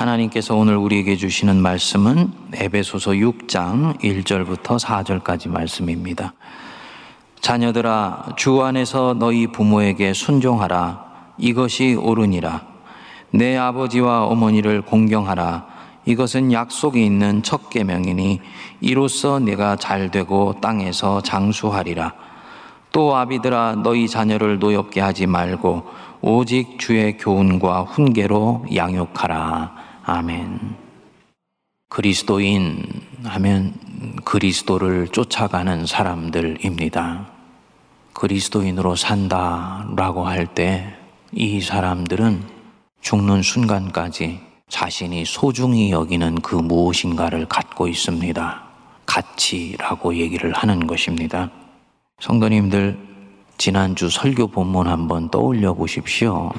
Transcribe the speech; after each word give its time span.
하나님께서 0.00 0.56
오늘 0.56 0.78
우리에게 0.78 1.14
주시는 1.16 1.60
말씀은 1.60 2.32
에베소서 2.54 3.10
6장 3.10 4.00
1절부터 4.00 4.78
4절까지 4.80 5.50
말씀입니다. 5.50 6.32
자녀들아 7.42 8.32
주 8.38 8.62
안에서 8.62 9.14
너희 9.18 9.46
부모에게 9.48 10.14
순종하라. 10.14 11.04
이것이 11.36 11.96
옳으니라. 12.00 12.62
내 13.30 13.58
아버지와 13.58 14.24
어머니를 14.24 14.80
공경하라. 14.80 15.66
이것은 16.06 16.50
약속이 16.50 17.04
있는 17.04 17.42
첫 17.42 17.68
계명이니 17.68 18.40
이로써 18.80 19.38
내가 19.38 19.76
잘 19.76 20.10
되고 20.10 20.54
땅에서 20.62 21.20
장수하리라. 21.20 22.14
또 22.90 23.14
아비들아 23.16 23.82
너희 23.82 24.08
자녀를 24.08 24.60
노엽게 24.60 25.02
하지 25.02 25.26
말고 25.26 25.84
오직 26.22 26.78
주의 26.78 27.18
교훈과 27.18 27.82
훈계로 27.82 28.64
양육하라 28.74 29.89
아멘. 30.04 30.76
그리스도인 31.88 32.84
하면 33.24 33.74
그리스도를 34.24 35.08
쫓아가는 35.08 35.86
사람들입니다. 35.86 37.26
그리스도인으로 38.12 38.96
산다라고 38.96 40.26
할 40.26 40.46
때 40.54 41.00
이 41.32 41.60
사람들은 41.60 42.42
죽는 43.00 43.42
순간까지 43.42 44.40
자신이 44.68 45.24
소중히 45.24 45.92
여기는 45.92 46.40
그 46.40 46.56
무엇인가를 46.56 47.46
갖고 47.46 47.86
있습니다. 47.86 48.62
가치라고 49.06 50.16
얘기를 50.16 50.52
하는 50.52 50.88
것입니다. 50.88 51.50
성도님들, 52.20 52.98
지난주 53.58 54.08
설교 54.10 54.48
본문 54.48 54.88
한번 54.88 55.30
떠올려 55.30 55.72
보십시오. 55.74 56.50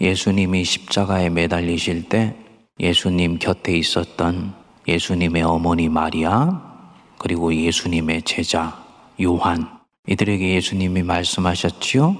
예수님이 0.00 0.64
십자가에 0.64 1.30
매달리실 1.30 2.08
때 2.10 2.36
예수님 2.80 3.38
곁에 3.38 3.76
있었던 3.76 4.54
예수님의 4.88 5.42
어머니 5.42 5.88
마리아, 5.88 6.60
그리고 7.18 7.54
예수님의 7.54 8.22
제자 8.22 8.84
요한, 9.22 9.68
이들에게 10.08 10.54
예수님이 10.56 11.02
말씀하셨지요? 11.02 12.16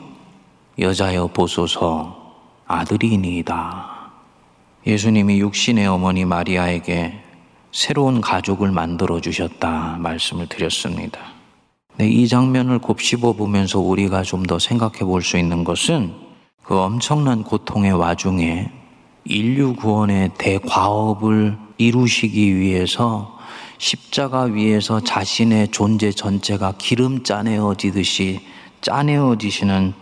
여자여 0.78 1.28
보소서 1.28 2.34
아들이니이다. 2.66 4.12
예수님이 4.86 5.41
육신의 5.41 5.86
어머니 5.86 6.24
마리아에게 6.24 7.20
새로운 7.72 8.20
가족을 8.20 8.70
만들어 8.70 9.20
주셨다 9.20 9.96
말씀을 9.98 10.46
드렸습니다. 10.46 11.20
네, 11.96 12.08
이 12.08 12.27
장면을 12.28 12.78
곱씹어 12.78 13.33
보면서 13.34 13.80
우리가 13.80 14.22
좀 14.22 14.44
더 14.46 14.58
생각해 14.58 15.00
볼 15.00 15.22
수 15.22 15.36
있는 15.36 15.64
것은 15.64 16.14
그 16.62 16.78
엄청난 16.78 17.42
고통의 17.42 17.92
와중에 17.92 18.70
인류 19.25 19.75
구원의 19.75 20.33
대과업을 20.36 21.56
이루시기 21.78 22.56
위해서 22.56 23.39
십자가 23.78 24.42
위에서 24.42 25.00
자신의 25.00 25.69
존재 25.69 26.11
전체가 26.11 26.75
기름 26.78 27.22
짜내어지듯이 27.22 28.41
짜내어지시는 28.80 29.95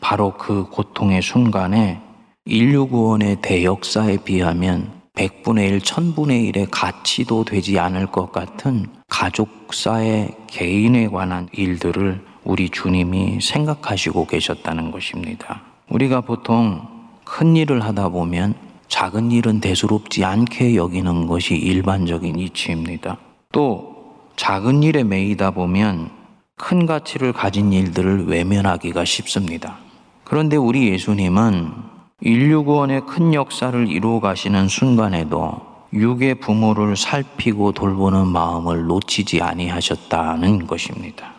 바로 0.00 0.32
그 0.36 0.64
고통의 0.70 1.22
순간에 1.22 2.00
인류 2.46 2.88
구원의 2.88 3.42
대역사에 3.42 4.18
비하면 4.24 5.00
100분의 5.14 5.68
1, 5.68 5.78
1000분의 5.80 6.52
1의 6.52 6.68
가치도 6.70 7.44
되지 7.44 7.78
않을 7.78 8.06
것 8.06 8.32
같은 8.32 8.86
가족사의 9.08 10.34
개인에 10.46 11.08
관한 11.08 11.48
일들을 11.52 12.24
우리 12.44 12.70
주님이 12.70 13.40
생각하시고 13.42 14.26
계셨다는 14.26 14.90
것입니다. 14.90 15.62
우리가 15.90 16.22
보통 16.22 16.88
큰 17.24 17.56
일을 17.56 17.84
하다 17.84 18.08
보면 18.08 18.69
작은 18.90 19.30
일은 19.30 19.60
대수롭지 19.60 20.24
않게 20.24 20.74
여기는 20.74 21.26
것이 21.26 21.54
일반적인 21.54 22.38
이치입니다. 22.38 23.16
또 23.52 24.16
작은 24.36 24.82
일에 24.82 25.04
매이다 25.04 25.52
보면 25.52 26.10
큰 26.56 26.86
가치를 26.86 27.32
가진 27.32 27.72
일들을 27.72 28.26
외면하기가 28.26 29.04
쉽습니다. 29.04 29.78
그런데 30.24 30.56
우리 30.56 30.88
예수님은 30.88 31.72
인류 32.20 32.64
구원의 32.64 33.06
큰 33.06 33.32
역사를 33.32 33.88
이루어 33.88 34.20
가시는 34.20 34.68
순간에도 34.68 35.62
육의 35.92 36.40
부모를 36.40 36.96
살피고 36.96 37.72
돌보는 37.72 38.26
마음을 38.26 38.86
놓치지 38.86 39.40
아니하셨다는 39.40 40.66
것입니다. 40.66 41.32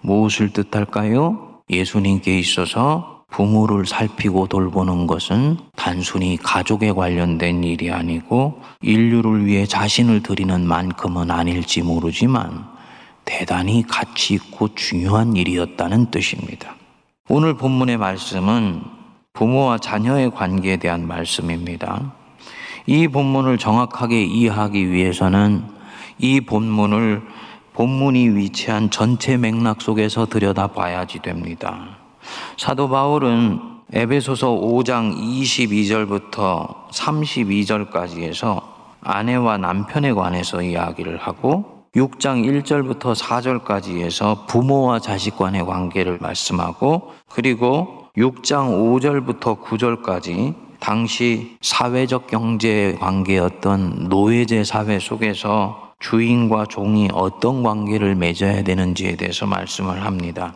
무엇을 0.00 0.52
뜻할까요? 0.52 1.60
예수님께 1.70 2.38
있어서 2.38 3.13
부모를 3.30 3.86
살피고 3.86 4.46
돌보는 4.46 5.06
것은 5.06 5.58
단순히 5.76 6.36
가족에 6.36 6.92
관련된 6.92 7.64
일이 7.64 7.90
아니고 7.90 8.62
인류를 8.80 9.46
위해 9.46 9.66
자신을 9.66 10.22
드리는 10.22 10.66
만큼은 10.66 11.30
아닐지 11.30 11.82
모르지만 11.82 12.64
대단히 13.24 13.84
가치 13.86 14.34
있고 14.34 14.74
중요한 14.74 15.36
일이었다는 15.36 16.10
뜻입니다. 16.10 16.76
오늘 17.28 17.54
본문의 17.54 17.96
말씀은 17.96 18.82
부모와 19.32 19.78
자녀의 19.78 20.30
관계에 20.30 20.76
대한 20.76 21.08
말씀입니다. 21.08 22.12
이 22.86 23.08
본문을 23.08 23.58
정확하게 23.58 24.22
이해하기 24.22 24.92
위해서는 24.92 25.64
이 26.18 26.40
본문을 26.40 27.22
본문이 27.72 28.28
위치한 28.28 28.90
전체 28.90 29.36
맥락 29.36 29.82
속에서 29.82 30.26
들여다봐야지 30.26 31.20
됩니다. 31.20 32.03
사도 32.56 32.88
바울은 32.88 33.60
에베소서 33.92 34.50
5장 34.50 35.14
22절부터 35.16 36.88
32절까지 36.90 38.22
해서 38.22 38.60
아내와 39.02 39.58
남편에 39.58 40.12
관해서 40.12 40.62
이야기를 40.62 41.18
하고 41.18 41.84
6장 41.94 42.44
1절부터 42.44 43.14
4절까지 43.14 44.00
해서 44.00 44.46
부모와 44.48 44.98
자식 44.98 45.36
간의 45.36 45.64
관계를 45.64 46.18
말씀하고 46.20 47.12
그리고 47.28 48.08
6장 48.16 49.00
5절부터 49.00 49.62
9절까지 49.62 50.54
당시 50.80 51.56
사회적 51.60 52.26
경제 52.26 52.96
관계였던 52.98 54.08
노예제 54.08 54.64
사회 54.64 54.98
속에서 54.98 55.92
주인과 56.00 56.66
종이 56.66 57.08
어떤 57.12 57.62
관계를 57.62 58.14
맺어야 58.16 58.62
되는지에 58.62 59.16
대해서 59.16 59.46
말씀을 59.46 60.04
합니다. 60.04 60.54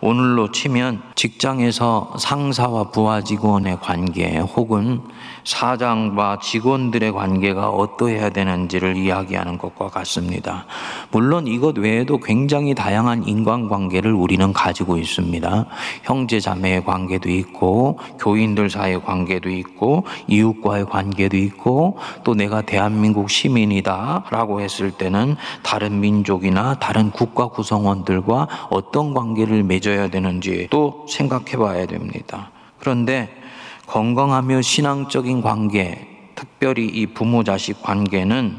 오늘로 0.00 0.50
치면 0.50 1.02
직장에서 1.14 2.14
상사와 2.18 2.90
부하 2.90 3.22
직원의 3.22 3.78
관계 3.80 4.38
혹은 4.38 5.00
사장과 5.44 6.38
직원들의 6.40 7.12
관계가 7.12 7.70
어떠해야 7.70 8.30
되는지를 8.30 8.96
이야기하는 8.96 9.58
것과 9.58 9.88
같습니다. 9.88 10.66
물론 11.10 11.46
이것 11.46 11.78
외에도 11.78 12.18
굉장히 12.18 12.74
다양한 12.74 13.26
인간관계를 13.26 14.12
우리는 14.12 14.52
가지고 14.52 14.98
있습니다. 14.98 15.66
형제 16.04 16.40
자매의 16.40 16.84
관계도 16.84 17.28
있고 17.30 17.98
교인들 18.18 18.70
사이의 18.70 19.02
관계도 19.02 19.50
있고 19.50 20.04
이웃과의 20.28 20.86
관계도 20.86 21.36
있고 21.36 21.98
또 22.24 22.34
내가 22.34 22.62
대한민국 22.62 23.30
시민이다라고 23.30 24.60
했을 24.60 24.90
때는 24.90 25.36
다른 25.62 26.00
민족이나 26.00 26.78
다른 26.78 27.10
국가 27.10 27.48
구성원들과 27.48 28.48
어떤 28.70 29.14
관계를 29.14 29.61
맺어야 29.62 30.08
되는지 30.08 30.68
또 30.70 31.06
생각해 31.08 31.56
봐야 31.56 31.86
됩니다. 31.86 32.50
그런데 32.78 33.28
건강하며 33.86 34.62
신앙적인 34.62 35.42
관계, 35.42 36.06
특별히 36.34 36.86
이 36.86 37.06
부모 37.06 37.44
자식 37.44 37.82
관계는 37.82 38.56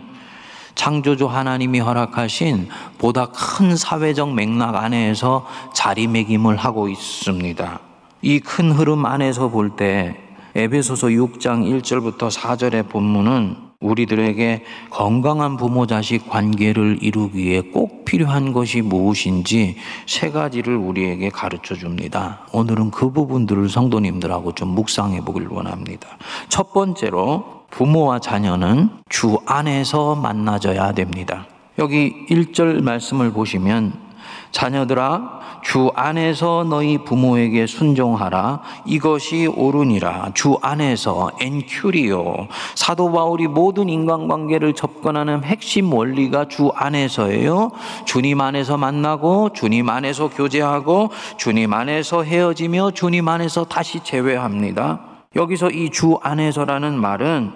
창조주 0.76 1.28
하나님이 1.28 1.80
허락하신 1.80 2.70
보다 2.98 3.28
큰 3.28 3.76
사회적 3.76 4.34
맥락 4.34 4.76
안에서 4.76 5.46
자리매김을 5.74 6.58
하고 6.58 6.88
있습니다. 6.90 7.80
이 8.22 8.40
큰 8.40 8.72
흐름 8.72 9.06
안에서 9.06 9.50
볼 9.50 9.76
때 9.76 10.18
에베소서 10.56 11.08
6장 11.08 11.82
1절부터 11.82 12.32
4절의 12.32 12.88
본문은 12.90 13.73
우리들에게 13.84 14.64
건강한 14.90 15.58
부모 15.58 15.86
자식 15.86 16.28
관계를 16.30 17.00
이루기 17.02 17.38
위해 17.38 17.62
꼭 17.62 18.06
필요한 18.06 18.54
것이 18.54 18.82
무엇인지 18.82 19.76
세 20.08 20.32
가지를 20.32 20.76
우리에게 20.76 21.30
가르쳐 21.30 21.76
줍니다. 21.76 22.48
오늘은 22.54 22.92
그 22.92 23.12
부분들을 23.12 23.70
성도님들하고 23.70 24.54
좀 24.54 24.70
묵상해 24.70 25.22
보길 25.22 25.48
원합니다. 25.48 26.08
첫 26.50 26.74
번째로 26.74 27.64
부모와 27.70 28.20
자녀는 28.20 28.90
주 29.10 29.38
안에서 29.46 30.16
만나져야 30.16 30.94
됩니다. 30.94 31.48
여기 31.80 32.26
1절 32.30 32.84
말씀을 32.84 33.32
보시면 33.32 34.03
자녀들아 34.52 35.40
주 35.64 35.92
안에서 35.96 36.66
너희 36.68 36.98
부모에게 36.98 37.68
순종하라. 37.68 38.62
이것이 38.86 39.48
옳으니라. 39.48 40.32
주 40.34 40.58
안에서 40.62 41.32
엔큐리오. 41.40 42.48
사도 42.76 43.12
바울이 43.12 43.48
모든 43.48 43.90
인간관계를 43.90 44.74
접근하는 44.74 45.44
핵심 45.44 45.94
원리가 45.94 46.48
주 46.50 46.72
안에서예요. 46.76 47.72
주님 48.06 48.42
안에서 48.42 48.78
만나고 48.78 49.52
주님 49.54 49.90
안에서 49.90 50.30
교제하고 50.30 51.10
주님 51.38 51.74
안에서 51.74 52.24
헤어지며 52.24 52.92
주님 52.92 53.28
안에서 53.28 53.64
다시 53.66 54.02
재회합니다. 54.04 55.00
여기서 55.36 55.70
이 55.72 55.90
주 55.90 56.20
안에서라는 56.22 57.00
말은 57.00 57.52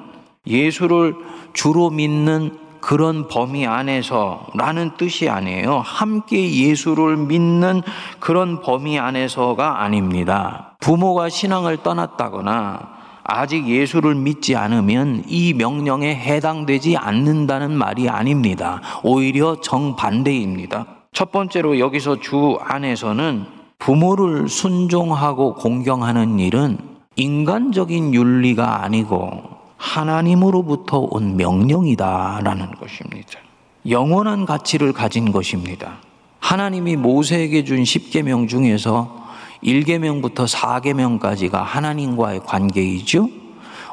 예수를 0.48 1.16
주로 1.54 1.90
믿는 1.90 2.58
그런 2.88 3.28
범위 3.28 3.68
안에서 3.68 4.46
라는 4.54 4.92
뜻이 4.96 5.28
아니에요. 5.28 5.82
함께 5.84 6.50
예수를 6.50 7.18
믿는 7.18 7.82
그런 8.20 8.62
범위 8.62 8.98
안에서가 8.98 9.84
아닙니다. 9.84 10.78
부모가 10.80 11.28
신앙을 11.28 11.84
떠났다거나 11.84 12.80
아직 13.26 13.68
예수를 13.68 14.16
믿지 14.16 14.56
않으면 14.56 15.26
이 15.28 15.54
명령에 15.54 16.16
해당되지 16.16 16.96
않는다는 16.96 17.78
말이 17.78 18.08
아닙니다. 18.08 18.80
오히려 19.04 19.60
정반대입니다. 19.60 20.86
첫 21.12 21.34
번째로 21.34 21.80
여기서 21.80 22.22
주 22.22 22.58
안에서는 22.62 23.48
부모를 23.80 24.48
순종하고 24.48 25.56
공경하는 25.56 26.40
일은 26.40 26.78
인간적인 27.18 28.14
윤리가 28.14 28.82
아니고 28.86 29.57
하나님으로부터 29.78 31.00
온 31.00 31.38
명령이다라는 31.38 32.72
것입니다. 32.76 33.40
영원한 33.88 34.46
가치를 34.46 34.92
가진 34.92 35.32
것입니다. 35.32 36.00
하나님이 36.40 36.96
모세에게 36.96 37.64
준 37.64 37.84
10계명 37.84 38.48
중에서 38.48 39.28
1계명부터 39.64 40.48
4계명까지가 40.48 41.54
하나님과의 41.54 42.42
관계이죠. 42.42 43.30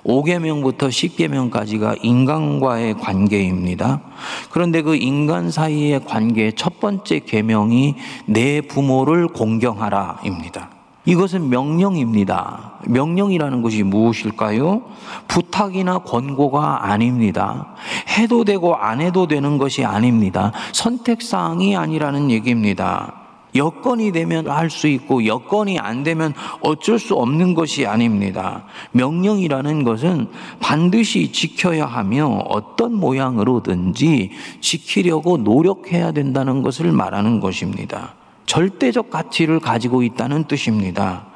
5계명부터 0.04 0.88
10계명까지가 0.88 1.98
인간과의 2.02 2.94
관계입니다. 2.94 4.02
그런데 4.50 4.82
그 4.82 4.96
인간 4.96 5.50
사이의 5.50 6.04
관계의 6.04 6.52
첫 6.54 6.78
번째 6.78 7.20
계명이 7.20 7.94
내 8.26 8.60
부모를 8.60 9.28
공경하라입니다. 9.28 10.73
이것은 11.06 11.50
명령입니다. 11.50 12.78
명령이라는 12.86 13.62
것이 13.62 13.82
무엇일까요? 13.82 14.82
부탁이나 15.28 15.98
권고가 15.98 16.90
아닙니다. 16.90 17.74
해도 18.16 18.44
되고 18.44 18.74
안 18.74 19.00
해도 19.00 19.26
되는 19.26 19.58
것이 19.58 19.84
아닙니다. 19.84 20.52
선택사항이 20.72 21.76
아니라는 21.76 22.30
얘기입니다. 22.30 23.24
여건이 23.54 24.10
되면 24.12 24.48
할 24.48 24.68
수 24.70 24.88
있고 24.88 25.26
여건이 25.26 25.78
안 25.78 26.02
되면 26.02 26.34
어쩔 26.60 26.98
수 26.98 27.14
없는 27.14 27.54
것이 27.54 27.86
아닙니다. 27.86 28.64
명령이라는 28.92 29.84
것은 29.84 30.28
반드시 30.58 31.30
지켜야 31.30 31.86
하며 31.86 32.26
어떤 32.48 32.94
모양으로든지 32.94 34.30
지키려고 34.60 35.36
노력해야 35.36 36.10
된다는 36.12 36.62
것을 36.62 36.90
말하는 36.90 37.38
것입니다. 37.40 38.14
절대적 38.46 39.11
가치를 39.11 39.61
가지고 39.61 40.02
있다는 40.02 40.44
뜻입니다. 40.44 41.26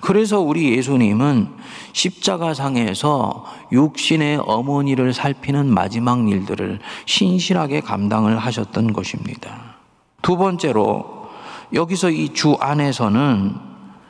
그래서 0.00 0.40
우리 0.40 0.72
예수님은 0.76 1.48
십자가상에서 1.92 3.44
육신의 3.72 4.40
어머니를 4.46 5.12
살피는 5.12 5.66
마지막 5.66 6.28
일들을 6.28 6.78
신실하게 7.04 7.80
감당을 7.80 8.38
하셨던 8.38 8.92
것입니다. 8.92 9.76
두 10.22 10.36
번째로 10.36 11.26
여기서 11.72 12.10
이 12.10 12.28
주 12.32 12.56
안에서는 12.60 13.54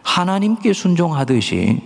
하나님께 0.03 0.73
순종하듯이 0.73 1.81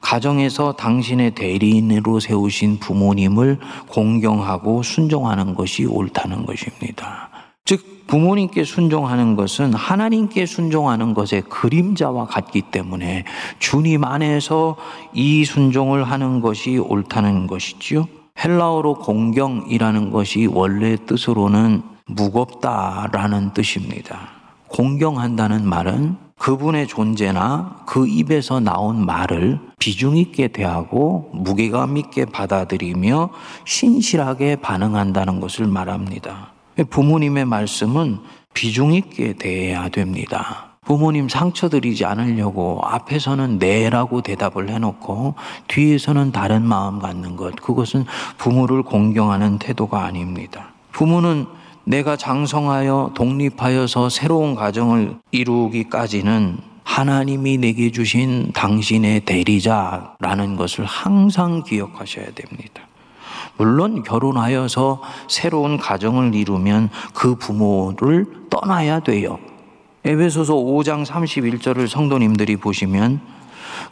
가정에서 0.00 0.72
당신의 0.72 1.34
대리인으로 1.34 2.20
세우신 2.20 2.78
부모님을 2.78 3.58
공경하고 3.88 4.82
순종하는 4.82 5.54
것이 5.54 5.84
옳다는 5.84 6.46
것입니다. 6.46 7.30
즉, 7.64 7.95
부모님께 8.06 8.64
순종하는 8.64 9.36
것은 9.36 9.74
하나님께 9.74 10.46
순종하는 10.46 11.14
것의 11.14 11.42
그림자와 11.48 12.26
같기 12.26 12.62
때문에 12.62 13.24
주님 13.58 14.04
안에서 14.04 14.76
이 15.12 15.44
순종을 15.44 16.04
하는 16.04 16.40
것이 16.40 16.78
옳다는 16.78 17.46
것이지요. 17.46 18.06
헬라어로 18.42 18.94
공경이라는 18.96 20.10
것이 20.10 20.46
원래 20.46 20.96
뜻으로는 20.96 21.82
무겁다라는 22.06 23.52
뜻입니다. 23.54 24.28
공경한다는 24.68 25.66
말은 25.66 26.16
그분의 26.38 26.86
존재나 26.86 27.76
그 27.86 28.06
입에서 28.06 28.60
나온 28.60 29.04
말을 29.04 29.58
비중 29.78 30.16
있게 30.16 30.48
대하고 30.48 31.30
무게감 31.32 31.96
있게 31.96 32.26
받아들이며 32.26 33.30
신실하게 33.64 34.56
반응한다는 34.56 35.40
것을 35.40 35.66
말합니다. 35.66 36.55
부모님의 36.84 37.44
말씀은 37.44 38.18
비중 38.54 38.94
있게 38.94 39.34
대해야 39.34 39.88
됩니다. 39.88 40.78
부모님 40.86 41.28
상처 41.28 41.68
드리지 41.68 42.04
않으려고 42.04 42.80
앞에서는 42.84 43.58
네라고 43.58 44.22
대답을 44.22 44.68
해놓고 44.68 45.34
뒤에서는 45.66 46.30
다른 46.30 46.62
마음 46.62 47.00
갖는 47.00 47.36
것. 47.36 47.56
그것은 47.56 48.04
부모를 48.38 48.82
공경하는 48.82 49.58
태도가 49.58 50.04
아닙니다. 50.04 50.68
부모는 50.92 51.46
내가 51.84 52.16
장성하여 52.16 53.12
독립하여서 53.14 54.08
새로운 54.08 54.54
가정을 54.54 55.18
이루기까지는 55.32 56.58
하나님이 56.84 57.58
내게 57.58 57.90
주신 57.90 58.52
당신의 58.52 59.20
대리자라는 59.20 60.56
것을 60.56 60.84
항상 60.84 61.64
기억하셔야 61.64 62.26
됩니다. 62.26 62.82
물론 63.56 64.02
결혼하여서 64.02 65.02
새로운 65.28 65.76
가정을 65.76 66.34
이루면 66.34 66.90
그 67.14 67.34
부모를 67.36 68.26
떠나야 68.50 69.00
돼요. 69.00 69.38
에베소서 70.04 70.54
5장 70.54 71.04
31절을 71.04 71.88
성도님들이 71.88 72.56
보시면 72.56 73.20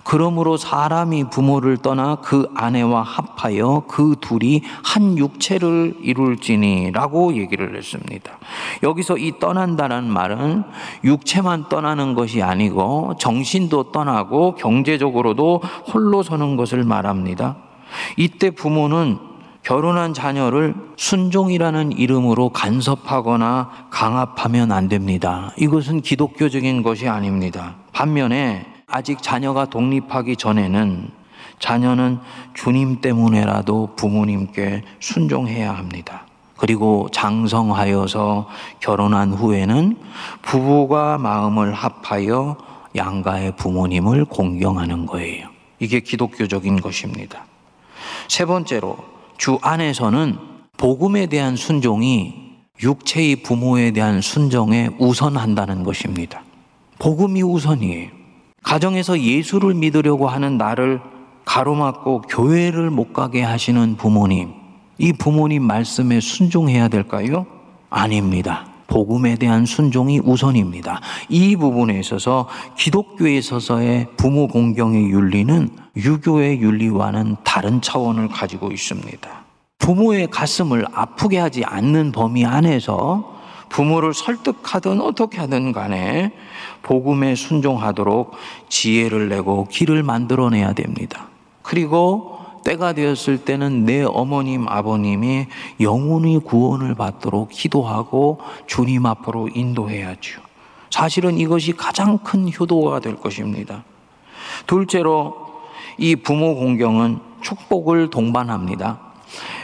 그러므로 0.04 0.56
사람이 0.56 1.30
부모를 1.30 1.78
떠나 1.78 2.16
그 2.16 2.48
아내와 2.54 3.02
합하여 3.02 3.84
그 3.88 4.16
둘이 4.20 4.62
한 4.82 5.18
육체를 5.18 5.96
이룰지니라고 6.02 7.34
얘기를 7.34 7.76
했습니다. 7.76 8.38
여기서 8.82 9.16
이 9.16 9.38
떠난다는 9.38 10.04
말은 10.04 10.64
육체만 11.04 11.68
떠나는 11.68 12.14
것이 12.14 12.42
아니고 12.42 13.14
정신도 13.18 13.92
떠나고 13.92 14.54
경제적으로도 14.56 15.62
홀로 15.92 16.22
서는 16.22 16.56
것을 16.56 16.84
말합니다. 16.84 17.56
이때 18.16 18.50
부모는 18.50 19.33
결혼한 19.64 20.12
자녀를 20.12 20.74
순종이라는 20.96 21.92
이름으로 21.92 22.50
간섭하거나 22.50 23.88
강압하면 23.90 24.70
안 24.72 24.88
됩니다. 24.88 25.52
이것은 25.56 26.02
기독교적인 26.02 26.82
것이 26.82 27.08
아닙니다. 27.08 27.76
반면에 27.92 28.66
아직 28.86 29.22
자녀가 29.22 29.64
독립하기 29.64 30.36
전에는 30.36 31.08
자녀는 31.58 32.18
주님 32.52 33.00
때문에라도 33.00 33.94
부모님께 33.96 34.82
순종해야 35.00 35.74
합니다. 35.74 36.26
그리고 36.58 37.08
장성하여서 37.10 38.48
결혼한 38.80 39.32
후에는 39.32 39.96
부부가 40.42 41.16
마음을 41.16 41.72
합하여 41.72 42.58
양가의 42.94 43.56
부모님을 43.56 44.26
공경하는 44.26 45.06
거예요. 45.06 45.48
이게 45.78 46.00
기독교적인 46.00 46.82
것입니다. 46.82 47.46
세 48.28 48.44
번째로 48.44 49.13
주 49.36 49.58
안에서는 49.62 50.38
복음에 50.76 51.26
대한 51.26 51.56
순종이 51.56 52.34
육체의 52.82 53.36
부모에 53.36 53.92
대한 53.92 54.20
순종에 54.20 54.90
우선한다는 54.98 55.84
것입니다. 55.84 56.42
복음이 56.98 57.42
우선이에요. 57.42 58.10
가정에서 58.62 59.20
예수를 59.20 59.74
믿으려고 59.74 60.28
하는 60.28 60.58
나를 60.58 61.00
가로막고 61.44 62.22
교회를 62.22 62.90
못 62.90 63.12
가게 63.12 63.42
하시는 63.42 63.96
부모님, 63.96 64.52
이 64.98 65.12
부모님 65.12 65.62
말씀에 65.62 66.20
순종해야 66.20 66.88
될까요? 66.88 67.46
아닙니다. 67.90 68.66
복음에 68.86 69.36
대한 69.36 69.66
순종이 69.66 70.18
우선입니다. 70.18 71.00
이 71.28 71.56
부분에 71.56 71.98
있어서 72.00 72.48
기독교에 72.78 73.36
있어서의 73.36 74.08
부모 74.16 74.48
공경의 74.48 75.10
윤리는 75.10 75.70
유교의 75.96 76.60
윤리와는 76.60 77.36
다른 77.44 77.80
차원을 77.80 78.28
가지고 78.28 78.72
있습니다. 78.72 79.44
부모의 79.78 80.28
가슴을 80.30 80.86
아프게 80.92 81.38
하지 81.38 81.64
않는 81.64 82.12
범위 82.12 82.44
안에서 82.44 83.34
부모를 83.68 84.14
설득하든 84.14 85.00
어떻게 85.00 85.38
하든 85.38 85.72
간에 85.72 86.32
복음에 86.82 87.34
순종하도록 87.34 88.32
지혜를 88.68 89.28
내고 89.28 89.66
길을 89.70 90.02
만들어내야 90.02 90.74
됩니다. 90.74 91.28
그리고 91.62 92.33
때가 92.64 92.94
되었을 92.94 93.44
때는 93.44 93.84
내 93.84 94.02
어머님, 94.02 94.66
아버님이 94.68 95.46
영혼의 95.80 96.40
구원을 96.40 96.94
받도록 96.94 97.50
기도하고 97.50 98.40
주님 98.66 99.06
앞으로 99.06 99.48
인도해야죠. 99.54 100.40
사실은 100.90 101.38
이것이 101.38 101.72
가장 101.72 102.18
큰 102.18 102.50
효도가 102.50 103.00
될 103.00 103.16
것입니다. 103.16 103.84
둘째로 104.66 105.36
이 105.98 106.16
부모 106.16 106.54
공경은 106.54 107.18
축복을 107.42 108.10
동반합니다. 108.10 109.00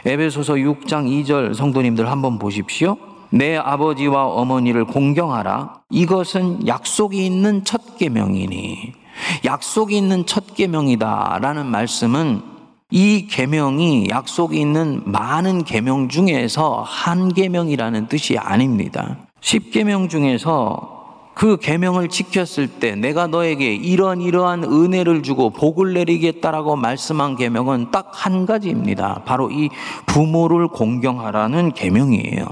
에베소서 0.05 0.55
6장 0.55 1.07
2절 1.25 1.55
성도님들 1.55 2.11
한번 2.11 2.39
보십시오. 2.39 2.97
내 3.31 3.57
아버지와 3.57 4.27
어머니를 4.27 4.85
공경하라. 4.85 5.83
이것은 5.91 6.67
약속이 6.67 7.25
있는 7.25 7.65
첫 7.65 7.97
계명이니 7.97 8.93
약속이 9.45 9.97
있는 9.97 10.27
첫 10.27 10.55
계명이다라는 10.55 11.67
말씀은 11.67 12.43
이 12.91 13.27
계명이 13.29 14.09
약속이 14.11 14.61
있는 14.61 15.03
많은 15.05 15.65
계명 15.65 16.09
중에서 16.09 16.83
한 16.87 17.33
계명이라는 17.33 18.09
뜻이 18.09 18.37
아닙니다. 18.37 19.17
10계명 19.41 20.09
중에서 20.11 20.99
그 21.35 21.57
계명을 21.57 22.09
지켰을 22.09 22.67
때 22.81 22.97
내가 22.97 23.27
너에게 23.29 23.73
이런 23.75 24.21
이러한 24.21 24.65
은혜를 24.65 25.23
주고 25.23 25.51
복을 25.51 25.95
내리겠다라고 25.95 26.77
말씀한 26.77 27.37
계명은 27.37 27.93
딱 27.93 28.11
한 28.13 28.45
가지입니다. 28.45 29.23
바로 29.25 29.51
이 29.51 29.71
부모를 30.07 30.69
공경하라는 30.69 31.73
계명이에요. 31.73 32.45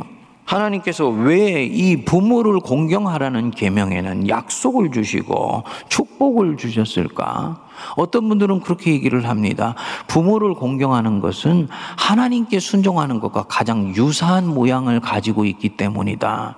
하나님께서 0.44 1.08
왜 1.08 1.66
이 1.66 2.04
부모를 2.04 2.60
공경하라는 2.60 3.50
계명에는 3.50 4.28
약속을 4.28 4.92
주시고 4.92 5.64
축복을 5.90 6.56
주셨을까? 6.56 7.67
어떤 7.96 8.28
분들은 8.28 8.60
그렇게 8.60 8.92
얘기를 8.92 9.28
합니다. 9.28 9.74
부모를 10.06 10.54
공경하는 10.54 11.20
것은 11.20 11.68
하나님께 11.96 12.60
순종하는 12.60 13.20
것과 13.20 13.44
가장 13.48 13.94
유사한 13.94 14.46
모양을 14.46 15.00
가지고 15.00 15.44
있기 15.44 15.70
때문이다. 15.70 16.56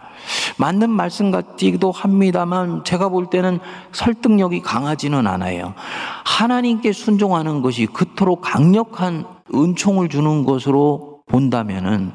맞는 0.58 0.90
말씀 0.90 1.30
같기도 1.30 1.92
합니다만 1.92 2.84
제가 2.84 3.08
볼 3.08 3.26
때는 3.30 3.58
설득력이 3.92 4.60
강하지는 4.60 5.26
않아요. 5.26 5.74
하나님께 6.24 6.92
순종하는 6.92 7.62
것이 7.62 7.86
그토록 7.86 8.42
강력한 8.42 9.24
은총을 9.54 10.08
주는 10.08 10.44
것으로 10.44 11.20
본다면은 11.26 12.12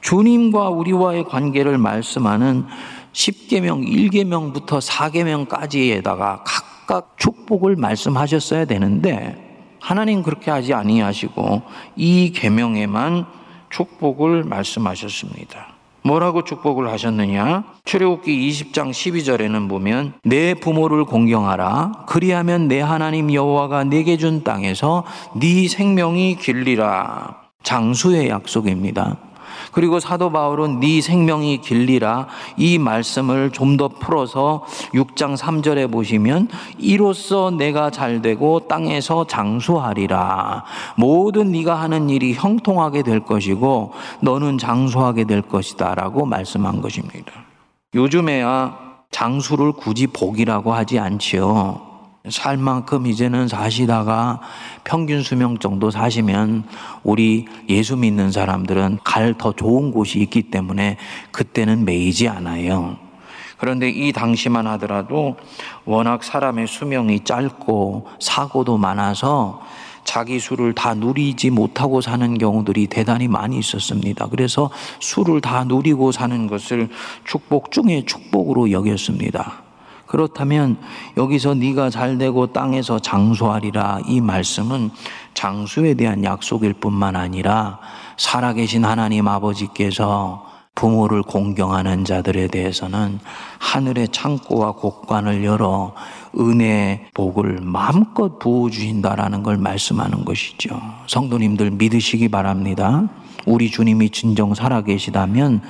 주님과 0.00 0.70
우리와의 0.70 1.24
관계를 1.24 1.78
말씀하는 1.78 2.66
10계명, 3.12 3.84
1계명부터 3.86 4.80
4계명까지에다가 4.80 6.42
각 6.44 6.67
각 6.88 7.18
축복을 7.18 7.76
말씀하셨어야 7.76 8.64
되는데 8.64 9.36
하나님 9.78 10.22
그렇게 10.22 10.50
하지 10.50 10.72
아니하시고 10.72 11.60
이 11.96 12.32
계명에만 12.32 13.26
축복을 13.68 14.44
말씀하셨습니다. 14.44 15.74
뭐라고 16.02 16.44
축복을 16.44 16.88
하셨느냐? 16.90 17.64
출애굽기 17.84 18.48
20장 18.48 18.90
12절에는 18.90 19.68
보면 19.68 20.14
내 20.24 20.54
부모를 20.54 21.04
공경하라 21.04 22.06
그리하면 22.06 22.68
내 22.68 22.80
하나님 22.80 23.34
여호와가 23.34 23.84
내게 23.84 24.16
준 24.16 24.42
땅에서 24.42 25.04
네 25.36 25.68
생명이 25.68 26.36
길리라. 26.36 27.48
장수의 27.64 28.30
약속입니다. 28.30 29.18
그리고 29.78 30.00
사도 30.00 30.32
바울은 30.32 30.80
네 30.80 31.00
생명이 31.00 31.58
길리라 31.58 32.26
이 32.56 32.78
말씀을 32.78 33.52
좀 33.52 33.78
더 33.78 33.86
풀어서 33.86 34.64
6장 34.92 35.36
3절에 35.36 35.92
보시면 35.92 36.48
이로써 36.78 37.52
내가 37.52 37.90
잘 37.90 38.22
되고 38.22 38.66
땅에서 38.66 39.24
장수하리라 39.28 40.64
모든 40.96 41.52
네가 41.52 41.76
하는 41.76 42.10
일이 42.10 42.32
형통하게 42.32 43.04
될 43.04 43.20
것이고 43.20 43.92
너는 44.20 44.58
장수하게 44.58 45.24
될 45.24 45.42
것이다라고 45.42 46.26
말씀한 46.26 46.80
것입니다. 46.80 47.30
요즘에야 47.94 48.76
장수를 49.12 49.70
굳이 49.70 50.08
복이라고 50.08 50.72
하지 50.72 50.98
않지요. 50.98 51.87
살 52.28 52.56
만큼 52.56 53.06
이제는 53.06 53.48
사시다가 53.48 54.40
평균 54.84 55.22
수명 55.22 55.58
정도 55.58 55.90
사시면 55.90 56.64
우리 57.02 57.46
예수 57.68 57.96
믿는 57.96 58.32
사람들은 58.32 58.98
갈 59.04 59.34
더 59.38 59.52
좋은 59.52 59.92
곳이 59.92 60.18
있기 60.20 60.50
때문에 60.50 60.96
그때는 61.30 61.84
매이지 61.84 62.28
않아요. 62.28 62.96
그런데 63.58 63.88
이 63.88 64.12
당시만 64.12 64.66
하더라도 64.66 65.36
워낙 65.84 66.24
사람의 66.24 66.66
수명이 66.66 67.24
짧고 67.24 68.08
사고도 68.20 68.78
많아서 68.78 69.60
자기 70.04 70.40
수를 70.40 70.74
다 70.74 70.94
누리지 70.94 71.50
못하고 71.50 72.00
사는 72.00 72.38
경우들이 72.38 72.86
대단히 72.86 73.28
많이 73.28 73.58
있었습니다. 73.58 74.26
그래서 74.28 74.70
수를 75.00 75.40
다 75.40 75.64
누리고 75.64 76.12
사는 76.12 76.46
것을 76.46 76.88
축복 77.24 77.70
중에 77.70 78.04
축복으로 78.06 78.70
여겼습니다. 78.70 79.67
그렇다면 80.08 80.78
여기서 81.16 81.54
네가 81.54 81.90
잘 81.90 82.18
되고 82.18 82.46
땅에서 82.48 82.98
장수하리라 82.98 84.00
이 84.06 84.20
말씀은 84.20 84.90
장수에 85.34 85.94
대한 85.94 86.24
약속일 86.24 86.74
뿐만 86.74 87.14
아니라 87.14 87.78
살아계신 88.16 88.84
하나님 88.84 89.28
아버지께서 89.28 90.48
부모를 90.74 91.22
공경하는 91.22 92.04
자들에 92.04 92.46
대해서는 92.46 93.18
하늘의 93.58 94.08
창고와 94.08 94.72
곡관을 94.72 95.44
열어 95.44 95.92
은혜의 96.38 97.08
복을 97.14 97.58
마음껏 97.62 98.38
부어주신다라는 98.38 99.42
걸 99.42 99.56
말씀하는 99.56 100.24
것이죠. 100.24 100.80
성도님들 101.08 101.72
믿으시기 101.72 102.28
바랍니다. 102.28 103.08
우리 103.46 103.70
주님이 103.70 104.10
진정 104.10 104.54
살아계시다면 104.54 105.62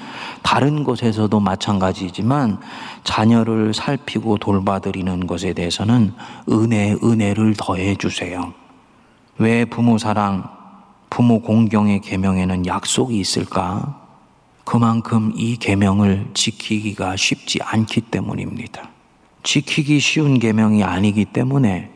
다른 0.43 0.85
곳에서도 0.85 1.39
마찬가지지만 1.39 2.59
자녀를 3.05 3.75
살피고 3.75 4.39
돌봐드리는 4.39 5.27
것에 5.27 5.53
대해서는 5.53 6.13
은혜, 6.51 6.97
은혜를 7.03 7.55
더해 7.57 7.97
주세요. 7.97 8.53
왜 9.39 9.65
부모 9.65 9.99
사랑, 9.99 10.45
부모 11.11 11.41
공경의 11.41 12.01
계명에는 12.01 12.67
약속이 12.67 13.19
있을까? 13.19 14.01
그만큼 14.65 15.33
이 15.35 15.57
계명을 15.57 16.29
지키기가 16.35 17.17
쉽지 17.17 17.61
않기 17.63 18.03
때문입니다. 18.03 18.91
지키기 19.43 19.99
쉬운 20.01 20.39
계명이 20.39 20.85
아니기 20.85 21.25
때문에 21.25 21.91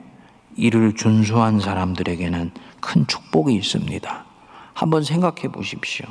이를 0.56 0.94
준수한 0.94 1.60
사람들에게는 1.60 2.50
큰 2.80 3.06
축복이 3.06 3.54
있습니다. 3.54 4.31
한번 4.74 5.02
생각해 5.04 5.48
보십시오. 5.52 6.06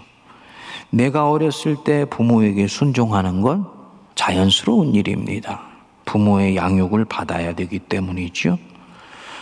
내가 0.89 1.29
어렸을 1.29 1.77
때 1.83 2.05
부모에게 2.05 2.67
순종하는 2.67 3.41
건 3.41 3.65
자연스러운 4.15 4.93
일입니다. 4.93 5.61
부모의 6.05 6.55
양육을 6.55 7.05
받아야 7.05 7.53
되기 7.55 7.79
때문이죠. 7.79 8.57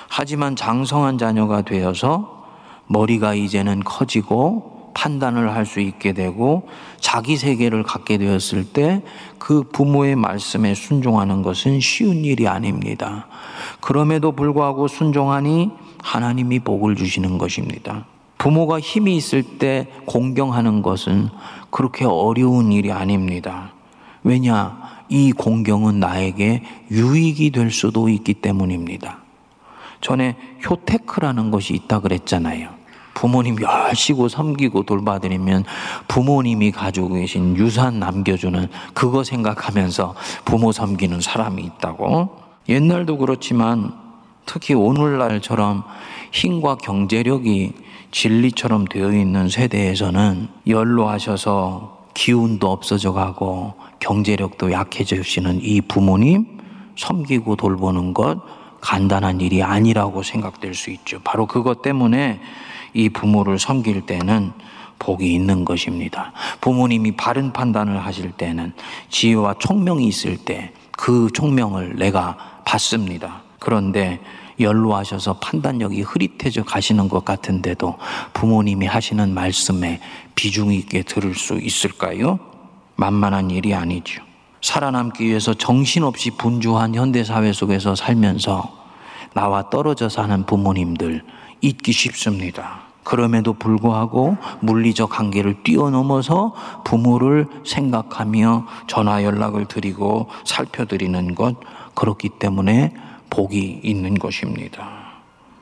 하지만 0.07 0.55
장성한 0.55 1.17
자녀가 1.17 1.61
되어서 1.61 2.47
머리가 2.87 3.33
이제는 3.33 3.83
커지고 3.83 4.91
판단을 4.95 5.53
할 5.53 5.65
수 5.65 5.79
있게 5.79 6.13
되고 6.13 6.67
자기 6.99 7.37
세계를 7.37 7.83
갖게 7.83 8.17
되었을 8.17 8.65
때 8.73 9.01
그 9.49 9.63
부모의 9.63 10.15
말씀에 10.15 10.75
순종하는 10.75 11.41
것은 11.41 11.79
쉬운 11.79 12.23
일이 12.23 12.47
아닙니다. 12.47 13.25
그럼에도 13.81 14.31
불구하고 14.33 14.87
순종하니 14.87 15.71
하나님이 16.03 16.59
복을 16.59 16.95
주시는 16.95 17.39
것입니다. 17.39 18.05
부모가 18.39 18.79
힘이 18.79 19.17
있을 19.17 19.43
때 19.43 19.87
공경하는 20.05 20.81
것은 20.81 21.29
그렇게 21.69 22.05
어려운 22.05 22.71
일이 22.71 22.91
아닙니다. 22.91 23.73
왜냐? 24.23 24.79
이 25.09 25.31
공경은 25.31 25.99
나에게 25.99 26.63
유익이 26.89 27.51
될 27.51 27.69
수도 27.69 28.09
있기 28.09 28.35
때문입니다. 28.35 29.19
전에 30.01 30.37
효테크라는 30.67 31.51
것이 31.51 31.73
있다 31.73 31.99
그랬잖아요. 31.99 32.69
부모님 33.13 33.57
열시고 33.61 34.29
섬기고 34.29 34.83
돌봐드리면 34.83 35.65
부모님이 36.07 36.71
가지고 36.71 37.09
계신 37.15 37.57
유산 37.57 37.99
남겨주는 37.99 38.69
그거 38.93 39.25
생각하면서 39.25 40.15
부모 40.45 40.71
섬기는 40.71 41.19
사람이 41.19 41.61
있다고. 41.63 42.37
옛날도 42.69 43.17
그렇지만 43.17 44.08
특히 44.51 44.73
오늘날처럼 44.73 45.83
힘과 46.31 46.77
경제력이 46.77 47.73
진리처럼 48.09 48.85
되어 48.85 49.13
있는 49.13 49.47
세대에서는 49.47 50.47
연로하셔서 50.67 52.07
기운도 52.15 52.71
없어져 52.71 53.13
가고 53.13 53.75
경제력도 53.99 54.71
약해지시는 54.71 55.59
이 55.61 55.81
부모님 55.81 56.47
섬기고 56.97 57.57
돌보는 57.57 58.15
것 58.15 58.41
간단한 58.81 59.39
일이 59.39 59.61
아니라고 59.61 60.23
생각될 60.23 60.73
수 60.73 60.89
있죠. 60.89 61.19
바로 61.23 61.45
그것 61.45 61.83
때문에 61.83 62.39
이 62.95 63.09
부모를 63.09 63.59
섬길 63.59 64.07
때는 64.07 64.51
복이 64.97 65.31
있는 65.31 65.63
것입니다. 65.63 66.33
부모님이 66.59 67.11
바른 67.11 67.53
판단을 67.53 68.03
하실 68.03 68.31
때는 68.31 68.73
지혜와 69.09 69.55
총명이 69.59 70.07
있을 70.07 70.37
때 70.37 70.73
그 70.99 71.29
총명을 71.33 71.95
내가 71.95 72.35
받습니다. 72.65 73.41
그런데 73.57 74.19
연로하셔서 74.59 75.39
판단력이 75.39 76.01
흐릿해져 76.01 76.63
가시는 76.63 77.09
것 77.09 77.25
같은데도 77.25 77.97
부모님이 78.33 78.85
하시는 78.85 79.33
말씀에 79.33 79.99
비중 80.35 80.73
있게 80.73 81.03
들을 81.03 81.35
수 81.35 81.55
있을까요? 81.55 82.39
만만한 82.95 83.49
일이 83.49 83.73
아니죠. 83.73 84.21
살아남기 84.61 85.25
위해서 85.25 85.53
정신없이 85.53 86.31
분주한 86.31 86.95
현대사회 86.95 87.53
속에서 87.53 87.95
살면서 87.95 88.77
나와 89.33 89.69
떨어져 89.69 90.09
사는 90.09 90.45
부모님들 90.45 91.23
잊기 91.61 91.91
쉽습니다. 91.91 92.81
그럼에도 93.03 93.53
불구하고 93.53 94.37
물리적 94.59 95.17
한계를 95.17 95.63
뛰어넘어서 95.63 96.53
부모를 96.83 97.47
생각하며 97.65 98.67
전화 98.87 99.23
연락을 99.23 99.65
드리고 99.65 100.27
살펴드리는 100.43 101.33
것 101.35 101.55
그렇기 101.95 102.29
때문에 102.29 102.93
복이 103.29 103.81
있는 103.83 104.15
것입니다. 104.15 105.09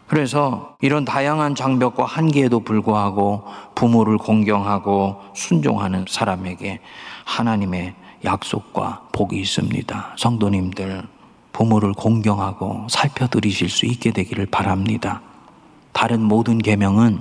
그래서 0.08 0.78
이런 0.82 1.04
다양한 1.04 1.54
장벽과 1.54 2.06
한계에도 2.06 2.62
불구하고 2.62 3.44
부모를 3.76 4.18
공경하고 4.18 5.22
순종하는 5.36 6.06
사람에게 6.08 6.80
하나님의 7.26 7.94
약속과 8.24 9.10
복이 9.12 9.38
있습니다. 9.38 10.16
성도님들, 10.18 11.04
부모를 11.52 11.94
공경하고 11.94 12.88
살펴드리실 12.90 13.70
수 13.70 13.86
있게 13.86 14.12
되기를 14.12 14.46
바랍니다. 14.46 15.22
다른 15.92 16.22
모든 16.22 16.58
계명은 16.60 17.20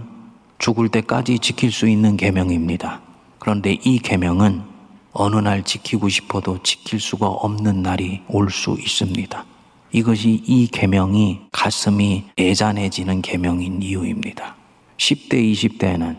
죽을 0.58 0.88
때까지 0.88 1.38
지킬 1.40 1.72
수 1.72 1.88
있는 1.88 2.16
계명입니다. 2.16 3.00
그런데 3.38 3.72
이 3.72 3.98
계명은 3.98 4.62
어느 5.12 5.36
날 5.36 5.64
지키고 5.64 6.08
싶어도 6.08 6.62
지킬 6.62 7.00
수가 7.00 7.26
없는 7.26 7.82
날이 7.82 8.22
올 8.28 8.50
수 8.50 8.76
있습니다. 8.78 9.44
이것이 9.96 10.42
이 10.44 10.66
계명이 10.66 11.40
가슴이 11.52 12.24
애잔해지는 12.38 13.22
계명인 13.22 13.80
이유입니다. 13.80 14.54
10대, 14.98 15.50
20대는 15.52 16.18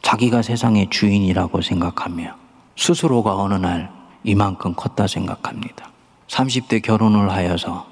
자기가 0.00 0.40
세상의 0.40 0.86
주인이라고 0.88 1.60
생각하며 1.60 2.34
스스로가 2.74 3.36
어느 3.36 3.52
날 3.52 3.92
이만큼 4.24 4.72
컸다 4.72 5.06
생각합니다. 5.06 5.90
30대 6.28 6.80
결혼을 6.80 7.30
하여서 7.30 7.86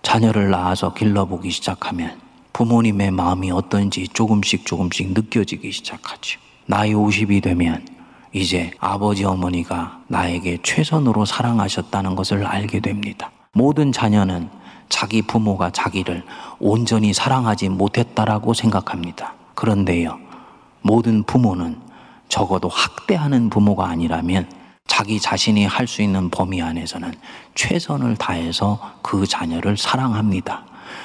자녀를 0.00 0.48
낳아서 0.48 0.94
길러보기 0.94 1.50
시작하면 1.50 2.18
부모님의 2.54 3.10
마음이 3.10 3.50
어떤지 3.50 4.08
조금씩 4.08 4.64
조금씩 4.64 5.12
느껴지기 5.12 5.70
시작하죠. 5.70 6.40
나이 6.64 6.94
50이 6.94 7.42
되면 7.42 7.86
이제 8.32 8.70
아버지 8.78 9.26
어머니가 9.26 10.00
나에게 10.08 10.60
최선으로 10.62 11.26
사랑하셨다는 11.26 12.16
것을 12.16 12.46
알게 12.46 12.80
됩니다. 12.80 13.30
모든 13.52 13.92
자녀는 13.92 14.57
자기 14.88 15.22
부모가 15.22 15.70
자기를 15.70 16.24
온전히 16.58 17.12
사랑하지 17.12 17.68
못했다라고 17.70 18.54
생각합니다. 18.54 19.34
그런데요, 19.54 20.18
모든 20.82 21.22
부모는 21.22 21.80
적어도 22.28 22.68
학대하는 22.68 23.50
부모가 23.50 23.88
아니라면 23.88 24.48
자기 24.86 25.20
자신이 25.20 25.66
할 25.66 25.86
수 25.86 26.02
있는 26.02 26.30
범위 26.30 26.60
안에서는 26.62 27.12
최선을 27.54 28.16
다해서 28.16 28.80
그 29.02 29.26
자녀를 29.26 29.76
사랑합니다. 29.76 30.64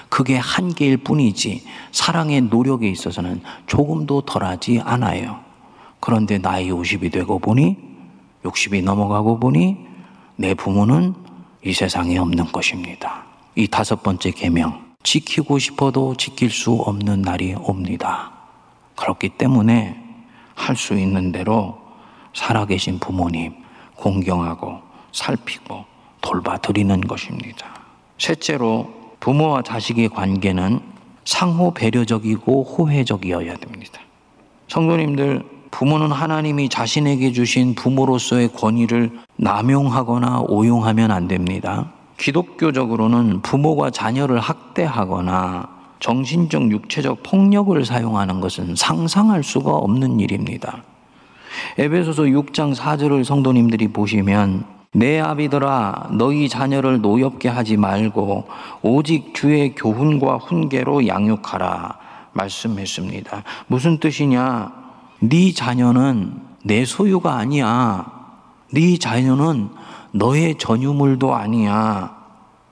그게 0.10 0.38
한계일 0.38 0.98
뿐이지 0.98 1.66
사랑의 1.92 2.42
노력에 2.42 2.90
있어서는 2.90 3.42
조금도 3.68 4.22
덜하지 4.22 4.82
않아요. 4.84 5.40
그런데 6.00 6.38
나이 6.38 6.70
50이 6.70 7.12
되고 7.12 7.40
보니 7.40 7.78
60이 8.44 8.84
넘어가고 8.84 9.40
보니 9.40 9.78
내 10.36 10.54
부모는 10.54 11.14
이 11.66 11.74
세상에 11.74 12.18
없는 12.18 12.52
것입니다. 12.52 13.24
이 13.56 13.68
다섯 13.68 14.02
번째 14.04 14.32
계명 14.32 14.94
지키고 15.04 15.60
싶어도 15.60 16.16
지킬 16.16 16.50
수 16.50 16.72
없는 16.74 17.22
날이 17.22 17.54
옵니다. 17.58 18.32
그렇기 18.96 19.30
때문에 19.30 20.00
할 20.56 20.76
수 20.76 20.94
있는 20.94 21.32
대로 21.32 21.78
살아계신 22.34 23.00
부모님 23.00 23.54
공경하고 23.96 24.80
살피고 25.12 25.86
돌봐드리는 26.22 27.02
것입니다. 27.02 27.68
셋째로 28.18 28.92
부모와 29.20 29.62
자식의 29.62 30.10
관계는 30.10 30.80
상호 31.26 31.72
배려적이고 31.74 32.64
호혜적이어야 32.64 33.58
됩니다. 33.58 34.00
성도님들, 34.68 35.44
부모는 35.72 36.12
하나님이 36.12 36.70
자신에게 36.70 37.32
주신 37.32 37.76
부모로서의 37.76 38.50
권위를 38.54 39.20
남용하거나 39.38 40.42
오용하면 40.48 41.12
안 41.12 41.28
됩니다. 41.28 41.92
기독교적으로는 42.18 43.42
부모가 43.42 43.90
자녀를 43.90 44.40
학대하거나 44.40 45.70
정신적, 46.00 46.72
육체적 46.72 47.24
폭력을 47.24 47.86
사용하는 47.86 48.42
것은 48.42 48.76
상상할 48.76 49.44
수가 49.44 49.72
없는 49.72 50.20
일입니다. 50.20 50.84
에베소서 51.78 52.24
6장 52.24 52.76
4절을 52.76 53.24
성도님들이 53.24 53.88
보시면 53.90 54.66
내 54.92 55.20
아비들아 55.20 56.10
너희 56.12 56.50
자녀를 56.50 57.02
노엽게 57.02 57.50
하지 57.50 57.78
말고 57.78 58.48
오직 58.82 59.34
주의 59.34 59.74
교훈과 59.74 60.38
훈계로 60.38 61.08
양육하라 61.08 61.98
말씀했습니다. 62.34 63.44
무슨 63.68 63.98
뜻이냐? 63.98 64.72
네 65.20 65.54
자녀는 65.54 66.34
내 66.64 66.86
소유가 66.86 67.36
아니야. 67.38 68.06
네 68.72 68.98
자녀는 68.98 69.70
너의 70.14 70.56
전유물도 70.56 71.34
아니야. 71.34 72.16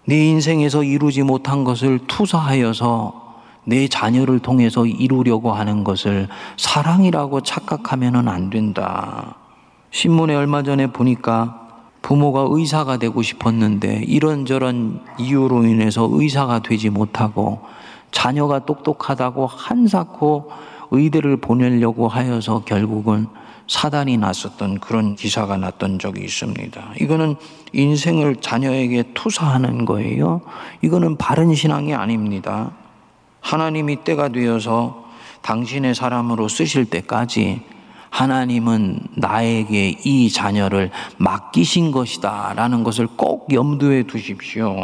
네 0.06 0.28
인생에서 0.28 0.84
이루지 0.84 1.24
못한 1.24 1.64
것을 1.64 2.00
투사하여서 2.08 3.22
내 3.66 3.88
자녀를 3.88 4.40
통해서 4.40 4.86
이루려고 4.86 5.52
하는 5.52 5.84
것을 5.84 6.28
사랑이라고 6.58 7.42
착각하면 7.42 8.28
안 8.28 8.50
된다. 8.50 9.36
신문에 9.90 10.36
얼마 10.36 10.64
전에 10.64 10.88
보니까 10.88 11.68
부모가 12.02 12.48
의사가 12.50 12.98
되고 12.98 13.22
싶었는데 13.22 14.04
이런저런 14.08 15.02
이유로 15.20 15.66
인해서 15.66 16.08
의사가 16.12 16.60
되지 16.60 16.90
못하고 16.90 17.62
자녀가 18.12 18.66
똑똑하다고 18.66 19.48
한사코 19.48 20.50
의대를 20.92 21.38
보내려고 21.38 22.08
하여서 22.08 22.64
결국은 22.66 23.28
사단이 23.68 24.18
났었던 24.18 24.80
그런 24.80 25.16
기사가 25.16 25.58
났던 25.58 26.00
적이 26.00 26.24
있습니다. 26.26 26.94
이거는 27.00 27.36
인생을 27.74 28.38
자녀에게 28.38 29.14
투사하는 29.14 29.86
거예요. 29.86 30.42
이거는 30.82 31.18
바른 31.18 31.54
신앙이 31.54 31.94
아닙니다. 31.94 32.72
하나님이 33.40 34.04
때가 34.04 34.30
되어서 34.30 35.06
당신의 35.42 35.96
사람으로 35.96 36.48
쓰실 36.48 36.86
때까지 36.86 37.62
하나님은 38.10 39.00
나에게 39.16 39.96
이 40.04 40.30
자녀를 40.30 40.92
맡기신 41.18 41.92
것이다 41.92 42.54
라는 42.56 42.84
것을 42.84 43.08
꼭 43.08 43.52
염두에 43.54 44.04
두십시오. 44.04 44.76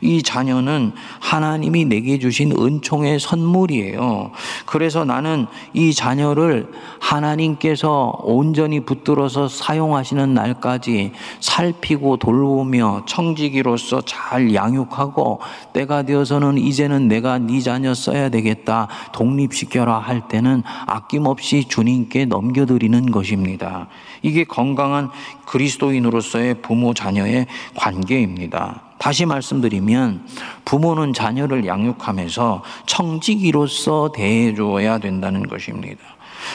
이 0.00 0.22
자녀는 0.22 0.92
하나님이 1.20 1.84
내게 1.84 2.18
주신 2.18 2.52
은총의 2.52 3.20
선물이에요. 3.20 4.30
그래서 4.66 5.04
나는 5.04 5.46
이 5.72 5.92
자녀를 5.92 6.70
하나님께서 7.00 8.18
온전히 8.22 8.80
붙들어서 8.80 9.48
사용하시는 9.48 10.34
날까지 10.34 11.12
살피고 11.40 12.16
돌보며 12.16 13.02
청지기로서 13.06 14.02
잘 14.02 14.54
양육하고 14.54 15.40
때가 15.72 16.02
되어서는 16.02 16.58
이제는 16.58 17.08
내가 17.08 17.38
네 17.38 17.60
자녀 17.60 17.94
써야 17.94 18.28
되겠다 18.28 18.88
독립시켜라 19.12 19.98
할 19.98 20.28
때는 20.28 20.62
아낌없이 20.86 21.64
주님께 21.68 22.26
넘겨드리는 22.26 23.10
것입니다. 23.10 23.88
이게 24.22 24.44
건강한 24.44 25.10
그리스도인으로서의 25.46 26.62
부모 26.62 26.94
자녀의 26.94 27.46
관계입니다. 27.74 28.85
다시 28.98 29.26
말씀드리면 29.26 30.26
부모는 30.64 31.12
자녀를 31.12 31.66
양육하면서 31.66 32.62
청지기로서 32.86 34.12
대해줘야 34.14 34.98
된다는 34.98 35.46
것입니다. 35.46 36.00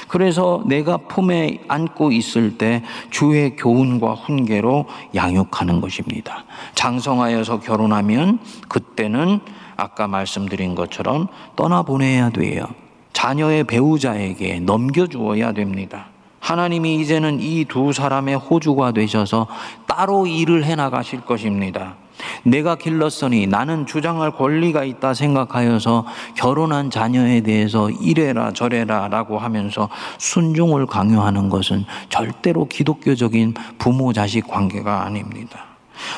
그래서 0.08 0.64
내가 0.68 0.98
품에 0.98 1.60
안고 1.68 2.12
있을 2.12 2.58
때 2.58 2.84
주의 3.10 3.56
교훈과 3.56 4.14
훈계로 4.14 4.86
양육하는 5.16 5.82
것입니다. 5.82 6.46
장성하여서 6.76 7.60
결혼하면 7.60 8.40
그때는 8.70 9.40
아까 9.76 10.08
말씀드린 10.08 10.76
것처럼 10.76 11.28
떠나보내야 11.56 12.30
돼요. 12.30 12.66
자녀의 13.14 13.66
배우자에게 13.66 14.60
넘겨주어야 14.62 15.52
됩니다. 15.52 16.08
하나님이 16.40 16.96
이제는 17.02 17.40
이 17.40 17.66
두 17.66 17.94
사람의 17.94 18.36
호주가 18.36 18.92
되셔서 18.94 19.48
따로 19.88 20.26
일을 20.26 20.64
해 20.66 20.76
나가실 20.76 21.22
것입니다. 21.22 21.96
내가 22.44 22.76
길렀으니 22.76 23.48
나는 23.48 23.86
주장할 23.86 24.32
권리가 24.32 24.84
있다 24.84 25.14
생각하여서 25.14 26.06
결혼한 26.36 26.90
자녀에 26.90 27.42
대해서 27.42 27.90
이래라 27.90 28.54
저래라 28.54 29.08
라고 29.08 29.38
하면서 29.38 29.90
순종을 30.18 30.86
강요하는 30.86 31.50
것은 31.50 31.86
절대로 32.10 32.66
기독교적인 32.68 33.54
부모 33.78 34.14
자식 34.14 34.48
관계가 34.48 35.06
아닙니다. 35.06 35.66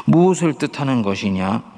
무엇을 0.06 0.54
뜻하는 0.54 1.02
것이냐? 1.02 1.74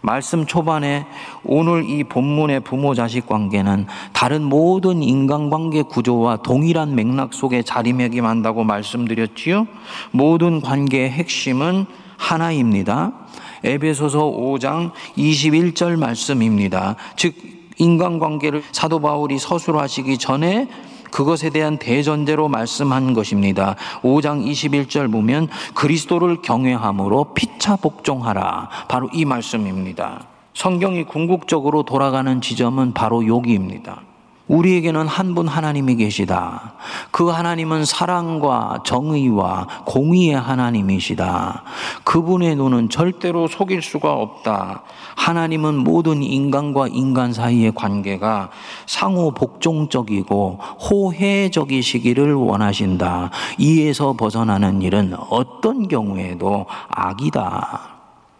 말씀 0.00 0.46
초반에 0.46 1.06
오늘 1.44 1.88
이 1.88 2.04
본문의 2.04 2.60
부모 2.60 2.94
자식 2.94 3.26
관계는 3.26 3.86
다른 4.12 4.44
모든 4.44 5.02
인간관계 5.02 5.82
구조와 5.82 6.38
동일한 6.38 6.94
맥락 6.94 7.34
속에 7.34 7.62
자리매김한다고 7.62 8.64
말씀드렸지요. 8.64 9.66
모든 10.12 10.60
관계의 10.60 11.10
핵심은 11.10 11.86
하나입니다. 12.16 13.12
에베소서 13.64 14.30
5장 14.30 14.92
21절 15.16 15.98
말씀입니다. 15.98 16.96
즉 17.16 17.34
인간관계를 17.78 18.62
사도 18.72 19.00
바울이 19.00 19.38
서술하시기 19.38 20.18
전에 20.18 20.68
그것에 21.10 21.50
대한 21.50 21.78
대전제로 21.78 22.48
말씀한 22.48 23.14
것입니다. 23.14 23.76
5장 24.02 24.44
21절 24.44 25.10
보면 25.10 25.48
그리스도를 25.74 26.42
경외함으로 26.42 27.34
피차 27.34 27.76
복종하라. 27.76 28.68
바로 28.88 29.08
이 29.12 29.24
말씀입니다. 29.24 30.26
성경이 30.54 31.04
궁극적으로 31.04 31.84
돌아가는 31.84 32.40
지점은 32.40 32.92
바로 32.92 33.26
여기입니다. 33.26 34.02
우리에게는 34.48 35.06
한 35.06 35.34
분 35.34 35.46
하나님이 35.46 35.96
계시다. 35.96 36.72
그 37.10 37.28
하나님은 37.28 37.84
사랑과 37.84 38.80
정의와 38.84 39.66
공의의 39.84 40.34
하나님이시다. 40.34 41.62
그분의 42.04 42.56
눈은 42.56 42.88
절대로 42.88 43.46
속일 43.46 43.82
수가 43.82 44.12
없다. 44.14 44.82
하나님은 45.16 45.76
모든 45.76 46.22
인간과 46.22 46.88
인간 46.88 47.32
사이의 47.32 47.72
관계가 47.74 48.50
상호 48.86 49.32
복종적이고 49.32 50.58
호혜적이시기를 50.90 52.34
원하신다. 52.34 53.30
이에서 53.58 54.14
벗어나는 54.14 54.82
일은 54.82 55.14
어떤 55.30 55.88
경우에도 55.88 56.66
악이다. 56.88 57.80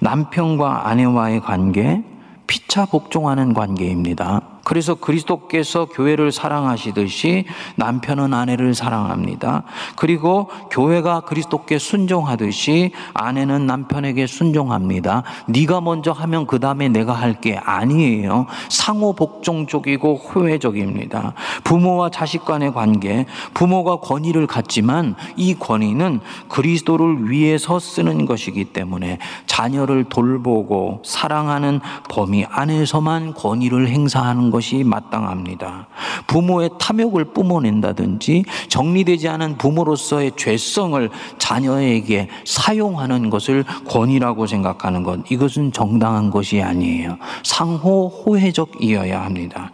남편과 0.00 0.88
아내와의 0.88 1.40
관계, 1.40 2.02
피차 2.46 2.86
복종하는 2.86 3.52
관계입니다. 3.52 4.40
그래서 4.68 4.94
그리스도께서 4.94 5.87
교회를 5.87 6.31
사랑하시듯이 6.31 7.46
남편은 7.76 8.35
아내를 8.35 8.74
사랑합니다. 8.74 9.62
그리고 9.96 10.50
교회가 10.70 11.20
그리스도께 11.20 11.78
순종하듯이 11.78 12.92
아내는 13.14 13.66
남편에게 13.66 14.26
순종합니다. 14.26 15.22
네가 15.46 15.81
먼저 15.81 16.12
하면 16.12 16.46
그 16.46 16.61
다음에 16.61 16.90
내가 16.90 17.14
할 17.14 17.38
게 17.40 17.57
아니에요. 17.57 18.46
상호 18.68 19.12
복종적이고 19.12 20.16
호혜적입니다. 20.16 21.35
부모와 21.62 22.11
자식 22.11 22.44
간의 22.44 22.72
관계, 22.72 23.26
부모가 23.54 24.00
권위를 24.00 24.48
갖지만 24.48 25.14
이 25.37 25.54
권위는 25.54 26.18
그리스도를 26.48 27.31
위해서 27.31 27.78
쓰는 27.78 28.26
것이기 28.26 28.64
때문에 28.64 29.18
자녀를 29.46 30.04
돌보고 30.09 31.02
사랑하는 31.04 31.78
범위 32.11 32.44
안에서만 32.50 33.35
권위를 33.35 33.88
행사하는 33.88 34.50
것. 34.50 34.57
것이 34.58 34.82
마땅합니다. 34.82 35.86
부모의 36.26 36.70
탐욕을 36.78 37.26
뿜어낸다든지 37.26 38.44
정리되지 38.68 39.28
않은 39.28 39.56
부모로서의 39.56 40.32
죄성을 40.36 41.08
자녀에게 41.38 42.28
사용하는 42.44 43.30
것을 43.30 43.64
권위라고 43.88 44.46
생각하는 44.46 45.04
것, 45.04 45.20
이것은 45.30 45.72
정당한 45.72 46.30
것이 46.30 46.60
아니에요. 46.60 47.18
상호 47.44 48.08
호혜적이어야 48.08 49.24
합니다. 49.24 49.70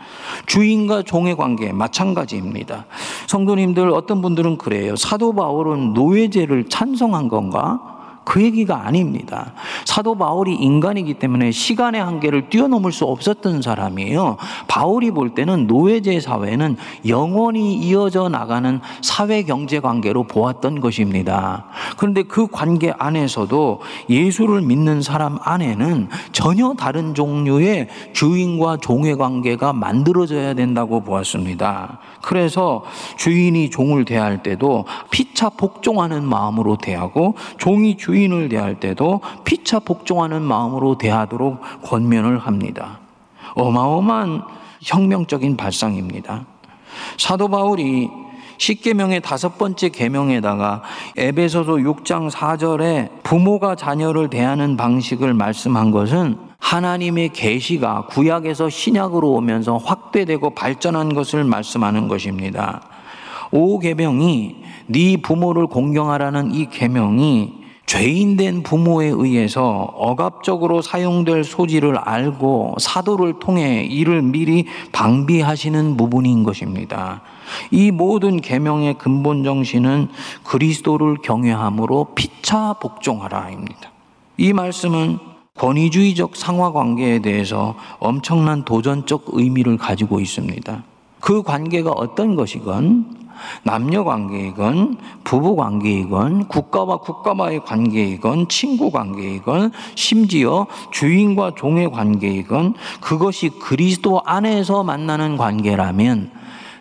주인과 0.47 1.03
종의 1.03 1.37
관계 1.37 1.73
마찬가지입니다. 1.73 2.85
성도님들 3.27 3.89
어떤 3.91 4.21
분들은 4.21 4.59
그래요. 4.59 4.97
사도 4.97 5.33
바울은 5.33 5.95
노예제를 5.95 6.69
찬성한 6.69 7.29
건가? 7.29 7.94
그 8.25 8.43
얘기가 8.43 8.87
아닙니다. 8.87 9.53
사도 9.85 10.17
바울이 10.17 10.55
인간이기 10.55 11.15
때문에 11.15 11.51
시간의 11.51 12.03
한계를 12.03 12.49
뛰어넘을 12.49 12.93
수 12.93 13.05
없었던 13.05 13.63
사람이에요. 13.63 14.37
바울이 14.67 15.11
볼 15.11 15.35
때는 15.35 15.67
노예제 15.67 16.21
사회는 16.21 16.77
영원히 17.07 17.75
이어져 17.75 18.29
나가는 18.29 18.81
사회 19.03 19.43
경제 19.43 19.81
관계로 19.81 20.25
보았던 20.25 20.81
것입니다. 20.81 21.67
그런데 21.97 22.23
그 22.23 22.47
관계 22.47 22.93
안에서도 22.99 23.81
예수를 24.09 24.63
믿는 24.63 25.03
사람 25.03 25.39
안에는 25.43 26.09
전혀 26.33 26.75
다른 26.75 27.15
종류의 27.15 27.89
주인과 28.13 28.79
종의 28.79 29.17
관계가 29.17 29.73
만들어져야 29.73 30.55
된다고 30.55 31.01
보았습니다. 31.01 31.99
그래서 32.25 32.85
주인이 33.19 33.69
종을 33.71 34.07
대할 34.07 34.43
때도 34.43 34.87
피차 35.11 35.51
복종하는 35.51 36.25
마음으로 36.25 36.79
대하고 36.79 37.35
종이 37.59 37.97
주 37.97 38.15
주인을 38.15 38.49
대할 38.49 38.79
때도 38.79 39.21
피차 39.43 39.81
복종하는 39.81 40.43
마음으로 40.43 40.99
대하도록 40.99 41.59
권면을 41.83 42.39
합니다. 42.39 43.01
어마어마한 43.57 44.43
혁명적인 44.81 45.57
발상입니다. 45.57 46.47
사도 47.19 47.49
바울이 47.49 48.09
십계명의 48.59 49.21
다섯 49.21 49.59
번째 49.59 49.89
계명에다가 49.89 50.83
에베소서 51.17 51.73
6장 51.73 52.31
4절에 52.31 53.23
부모가 53.25 53.75
자녀를 53.75 54.31
대하는 54.31 54.77
방식을 54.77 55.35
말씀한 55.35 55.91
것은 55.91 56.39
하나님의 56.59 57.31
계시가 57.33 58.07
구약에서 58.07 58.69
신약으로 58.69 59.31
오면서 59.33 59.77
확대되고 59.77 60.51
발전한 60.51 61.15
것을 61.15 61.45
말씀하는 61.45 62.09
것입니다. 62.09 62.83
오 63.51 63.79
계명이 63.79 64.57
네 64.87 65.17
부모를 65.17 65.67
공경하라는 65.67 66.55
이 66.55 66.69
계명이 66.71 67.65
죄인된 67.87 68.63
부모에 68.63 69.09
의해서 69.09 69.93
억압적으로 69.95 70.81
사용될 70.81 71.45
소지를 71.45 71.99
알고 71.99 72.77
사도를 72.81 73.39
통해 73.39 73.85
이를 73.85 74.23
미리 74.23 74.67
방비하시는 74.93 75.97
부분인 75.97 76.45
것입니다. 76.45 77.21
이 77.71 77.91
모든 77.91 78.41
계명의 78.41 78.95
근본 78.95 79.45
정신은 79.45 80.09
그리스도를 80.45 81.19
경외함으로 81.23 82.15
피차 82.15 82.75
복종하라입니다. 82.81 83.93
이 84.39 84.53
말씀은 84.53 85.34
권위주의적 85.59 86.35
상하 86.35 86.73
관계에 86.73 87.21
대해서 87.21 87.77
엄청난 88.01 88.65
도전적 88.65 89.27
의미를 89.29 89.79
가지고 89.79 90.19
있습니다. 90.19 90.83
그 91.21 91.43
관계가 91.43 91.93
어떤 91.93 92.35
것이건 92.35 93.25
남녀 93.63 94.05
관계이건 94.05 94.99
부부 95.23 95.55
관계이건 95.57 96.49
국가와 96.49 96.99
국가와의 96.99 97.65
관계이건 97.65 98.49
친구 98.49 98.91
관계이건 98.91 99.71
심지어 99.95 100.67
주인과 100.93 101.53
종의 101.57 101.91
관계이건 101.91 102.75
그것이 103.01 103.51
그리스도 103.51 104.23
안에서 104.25 104.83
만나는 104.83 105.37
관계라면 105.37 106.31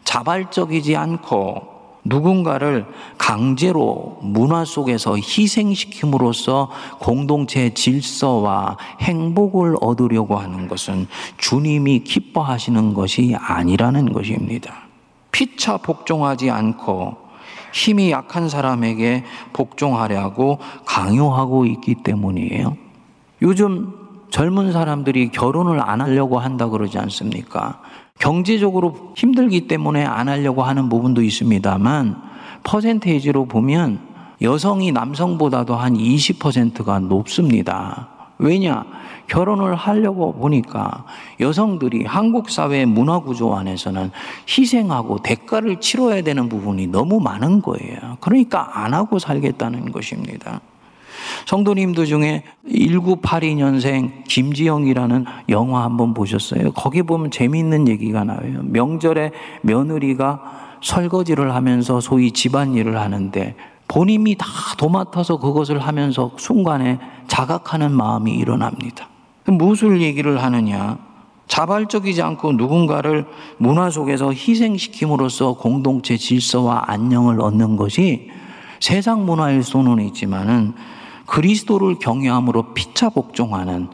자발적이지 0.03 0.95
않고 0.95 1.72
누군가를 2.05 2.85
강제로 3.17 4.17
문화 4.21 4.65
속에서 4.65 5.15
희생시킴으로써 5.15 6.69
공동체 6.99 7.73
질서와 7.73 8.77
행복을 8.99 9.77
얻으려고 9.79 10.37
하는 10.37 10.67
것은 10.67 11.07
주님이 11.37 11.99
기뻐하시는 11.99 12.93
것이 12.93 13.35
아니라는 13.39 14.11
것입니다. 14.11 14.73
피차 15.31 15.77
복종하지 15.77 16.49
않고 16.49 17.17
힘이 17.73 18.11
약한 18.11 18.49
사람에게 18.49 19.23
복종하려고 19.51 20.59
강요하고 20.85 21.65
있기 21.65 21.95
때문이에요. 21.95 22.77
요즘 23.41 24.03
젊은 24.29 24.71
사람들이 24.71 25.29
결혼을 25.29 25.79
안 25.79 26.01
하려고 26.01 26.39
한다 26.39 26.67
그러지 26.67 26.97
않습니까? 26.97 27.81
경제적으로 28.19 29.13
힘들기 29.15 29.67
때문에 29.67 30.05
안 30.05 30.29
하려고 30.29 30.63
하는 30.63 30.87
부분도 30.87 31.21
있습니다만 31.21 32.15
퍼센테이지로 32.63 33.45
보면 33.45 33.99
여성이 34.41 34.91
남성보다도 34.91 35.75
한 35.75 35.93
20%가 35.93 36.99
높습니다. 36.99 38.07
왜냐? 38.39 38.85
결혼을 39.27 39.75
하려고 39.75 40.33
보니까 40.33 41.05
여성들이 41.39 42.05
한국 42.05 42.49
사회의 42.49 42.85
문화 42.85 43.19
구조 43.19 43.55
안에서는 43.55 44.11
희생하고 44.47 45.19
대가를 45.19 45.79
치러야 45.79 46.21
되는 46.21 46.49
부분이 46.49 46.87
너무 46.87 47.19
많은 47.19 47.61
거예요. 47.61 48.17
그러니까 48.19 48.83
안 48.83 48.93
하고 48.93 49.19
살겠다는 49.19 49.91
것입니다. 49.91 50.61
성도님들 51.45 52.05
중에 52.05 52.43
1982년생 52.67 54.23
김지영이라는 54.27 55.25
영화 55.49 55.83
한번 55.83 56.13
보셨어요? 56.13 56.71
거기 56.71 57.03
보면 57.03 57.31
재미있는 57.31 57.87
얘기가 57.87 58.23
나와요. 58.23 58.61
명절에 58.63 59.31
며느리가 59.61 60.41
설거지를 60.81 61.55
하면서 61.55 61.99
소위 61.99 62.31
집안일을 62.31 62.99
하는데 62.99 63.55
본인이 63.87 64.35
다 64.35 64.47
도맡아서 64.77 65.37
그것을 65.37 65.79
하면서 65.79 66.31
순간에 66.37 66.99
자각하는 67.27 67.91
마음이 67.91 68.31
일어납니다. 68.31 69.07
무엇을 69.45 70.01
얘기를 70.01 70.41
하느냐? 70.41 70.97
자발적이지 71.47 72.21
않고 72.21 72.53
누군가를 72.53 73.25
문화 73.57 73.89
속에서 73.89 74.31
희생시킴으로써 74.31 75.53
공동체 75.53 76.17
질서와 76.17 76.85
안녕을 76.87 77.41
얻는 77.41 77.75
것이 77.75 78.31
세상 78.79 79.25
문화일 79.25 79.63
수는 79.63 80.03
있지만은 80.07 80.73
그리스도를 81.25 81.99
경외함으로 81.99 82.73
피차 82.73 83.09
복종하는 83.09 83.89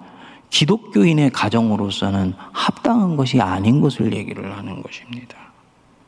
기독교인의 0.50 1.30
가정으로서는 1.32 2.34
합당한 2.52 3.16
것이 3.16 3.40
아닌 3.40 3.82
것을 3.82 4.14
얘기를 4.14 4.58
하는 4.58 4.82
것입니다. 4.82 5.38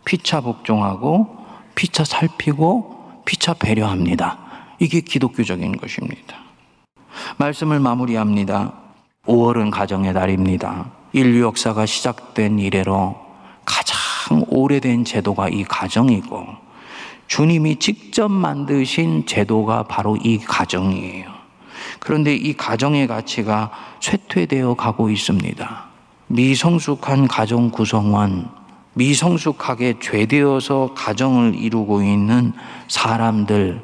피차 0.05 0.41
복종하고 0.41 1.37
피차 1.75 2.03
살피고 2.03 3.21
피차 3.25 3.53
배려합니다. 3.53 4.39
이게 4.79 5.01
기독교적인 5.01 5.77
것입니다. 5.77 6.37
말씀을 7.37 7.79
마무리합니다. 7.79 8.73
5월은 9.25 9.69
가정의 9.69 10.13
달입니다. 10.13 10.91
인류 11.13 11.43
역사가 11.43 11.85
시작된 11.85 12.57
이래로 12.57 13.15
가장 13.63 14.45
오래된 14.47 15.05
제도가 15.05 15.49
이 15.49 15.63
가정이고 15.63 16.47
주님이 17.31 17.77
직접 17.77 18.29
만드신 18.29 19.25
제도가 19.25 19.83
바로 19.83 20.17
이 20.17 20.37
가정이에요. 20.37 21.31
그런데 22.01 22.35
이 22.35 22.51
가정의 22.51 23.07
가치가 23.07 23.71
쇠퇴되어 24.01 24.73
가고 24.73 25.09
있습니다. 25.09 25.85
미성숙한 26.27 27.29
가정 27.29 27.71
구성원, 27.71 28.49
미성숙하게 28.95 29.99
죄되어서 30.01 30.93
가정을 30.93 31.55
이루고 31.55 32.01
있는 32.03 32.51
사람들, 32.89 33.81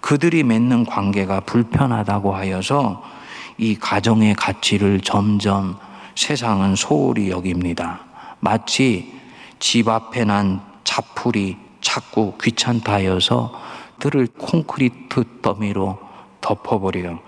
그들이 0.00 0.42
맺는 0.42 0.86
관계가 0.86 1.40
불편하다고 1.40 2.34
하여서 2.34 3.02
이 3.58 3.74
가정의 3.74 4.34
가치를 4.34 5.02
점점 5.02 5.76
세상은 6.14 6.74
소홀히 6.74 7.28
여깁니다. 7.28 8.00
마치 8.40 9.12
집 9.58 9.86
앞에 9.86 10.24
난 10.24 10.62
자풀이 10.82 11.65
자꾸 11.80 12.34
귀찮다 12.42 12.94
하여서 12.94 13.52
들을 13.98 14.26
콘크리트 14.26 15.24
더미로 15.42 15.98
덮어버려 16.40 17.18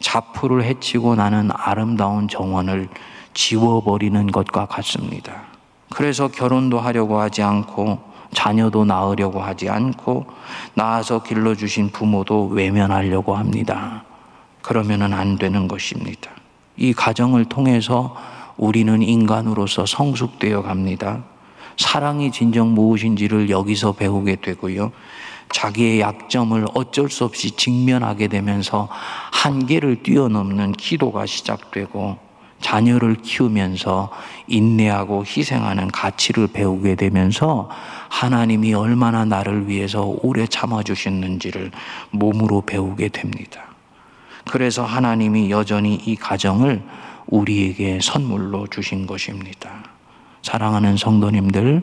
자풀을 0.00 0.64
해치고 0.64 1.16
나는 1.16 1.50
아름다운 1.52 2.28
정원을 2.28 2.88
지워버리는 3.34 4.26
것과 4.28 4.66
같습니다. 4.66 5.42
그래서 5.90 6.28
결혼도 6.28 6.78
하려고 6.78 7.20
하지 7.20 7.42
않고 7.42 7.98
자녀도 8.32 8.84
낳으려고 8.84 9.40
하지 9.40 9.68
않고 9.68 10.26
낳아서 10.74 11.22
길러주신 11.22 11.90
부모도 11.90 12.48
외면하려고 12.48 13.36
합니다. 13.36 14.04
그러면은 14.62 15.14
안 15.14 15.38
되는 15.38 15.66
것입니다. 15.66 16.30
이 16.76 16.92
가정을 16.92 17.46
통해서 17.46 18.14
우리는 18.56 19.02
인간으로서 19.02 19.86
성숙되어 19.86 20.62
갑니다. 20.62 21.22
사랑이 21.78 22.30
진정 22.32 22.74
무엇인지를 22.74 23.48
여기서 23.48 23.92
배우게 23.92 24.36
되고요. 24.36 24.92
자기의 25.50 26.00
약점을 26.00 26.66
어쩔 26.74 27.08
수 27.08 27.24
없이 27.24 27.52
직면하게 27.52 28.28
되면서 28.28 28.88
한계를 29.32 30.02
뛰어넘는 30.02 30.72
기도가 30.72 31.24
시작되고 31.24 32.18
자녀를 32.60 33.14
키우면서 33.22 34.10
인내하고 34.48 35.24
희생하는 35.24 35.88
가치를 35.88 36.48
배우게 36.48 36.96
되면서 36.96 37.70
하나님이 38.08 38.74
얼마나 38.74 39.24
나를 39.24 39.68
위해서 39.68 40.04
오래 40.22 40.46
참아주셨는지를 40.46 41.70
몸으로 42.10 42.62
배우게 42.62 43.08
됩니다. 43.08 43.62
그래서 44.50 44.84
하나님이 44.84 45.50
여전히 45.50 45.94
이 45.94 46.16
가정을 46.16 46.82
우리에게 47.26 48.00
선물로 48.02 48.66
주신 48.66 49.06
것입니다. 49.06 49.97
사랑하는 50.42 50.96
성도님들, 50.96 51.82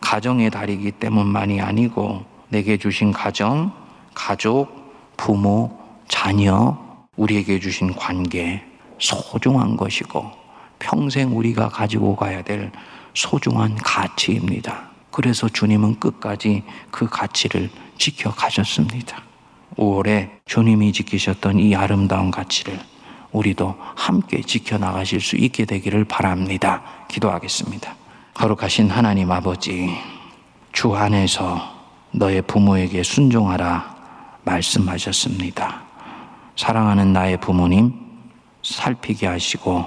가정의 0.00 0.50
달이기 0.50 0.92
때문만이 0.92 1.60
아니고 1.60 2.24
내게 2.48 2.76
주신 2.76 3.12
가정, 3.12 3.72
가족, 4.14 5.14
부모, 5.16 5.76
자녀, 6.08 6.78
우리에게 7.16 7.60
주신 7.60 7.94
관계, 7.94 8.62
소중한 8.98 9.76
것이고 9.76 10.30
평생 10.78 11.36
우리가 11.36 11.68
가지고 11.68 12.16
가야 12.16 12.42
될 12.42 12.70
소중한 13.14 13.74
가치입니다. 13.76 14.90
그래서 15.10 15.48
주님은 15.48 16.00
끝까지 16.00 16.64
그 16.90 17.08
가치를 17.08 17.70
지켜 17.96 18.30
가셨습니다. 18.30 19.22
5월에 19.76 20.30
주님이 20.44 20.92
지키셨던 20.92 21.58
이 21.60 21.74
아름다운 21.74 22.30
가치를 22.30 22.78
우리도 23.34 23.74
함께 23.96 24.40
지켜나가실 24.40 25.20
수 25.20 25.36
있게 25.36 25.64
되기를 25.64 26.04
바랍니다. 26.04 26.82
기도하겠습니다. 27.08 27.94
거룩하신 28.32 28.88
하나님 28.90 29.30
아버지, 29.30 29.90
주 30.72 30.94
안에서 30.94 31.60
너의 32.12 32.42
부모에게 32.42 33.02
순종하라 33.02 33.94
말씀하셨습니다. 34.44 35.82
사랑하는 36.56 37.12
나의 37.12 37.38
부모님, 37.38 37.92
살피게 38.62 39.26
하시고 39.26 39.84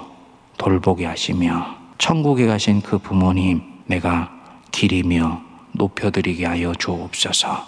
돌보게 0.58 1.06
하시며 1.06 1.76
천국에 1.96 2.46
가신 2.46 2.82
그 2.82 2.98
부모님 2.98 3.62
내가 3.86 4.30
기리며 4.70 5.40
높여드리게 5.72 6.44
하여 6.44 6.74
주옵소서. 6.74 7.66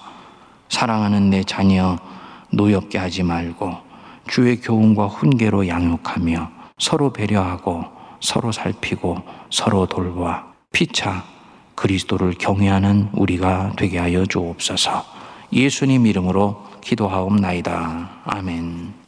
사랑하는 0.69 1.31
내 1.31 1.43
자녀 1.43 1.99
노엽게 2.51 2.99
하지 2.99 3.23
말고 3.23 3.90
주의 4.31 4.61
교훈과 4.61 5.09
훈계로 5.09 5.67
양육하며 5.67 6.51
서로 6.79 7.13
배려하고 7.13 7.85
서로 8.21 8.53
살피고 8.53 9.17
서로 9.51 9.87
돌보아 9.87 10.45
피차 10.73 11.25
그리스도를 11.75 12.35
경외하는 12.39 13.09
우리가 13.13 13.73
되게 13.77 13.99
하여 13.99 14.25
주옵소서. 14.25 15.05
예수님 15.53 16.07
이름으로 16.07 16.65
기도하옵나이다. 16.81 18.23
아멘. 18.25 19.00